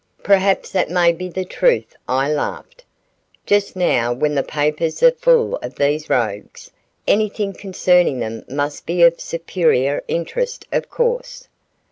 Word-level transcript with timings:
"Perhaps 0.23 0.71
that 0.71 0.89
may 0.89 1.11
be 1.13 1.29
the 1.29 1.45
truth," 1.45 1.95
I 2.09 2.33
laughed. 2.33 2.85
"Just 3.45 3.75
now 3.75 4.11
when 4.11 4.33
the 4.33 4.41
papers 4.41 5.03
are 5.03 5.11
full 5.11 5.57
of 5.57 5.75
these 5.75 6.09
rogues, 6.09 6.71
anything 7.07 7.53
concerning 7.53 8.17
them 8.17 8.43
must 8.49 8.87
be 8.87 9.03
of 9.03 9.21
superior 9.21 10.03
interest 10.07 10.65
of 10.71 10.89
course." 10.89 11.49